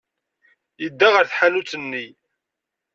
Yedda 0.83 1.07
ɣer 1.13 1.25
tḥanut-nni. 1.27 2.05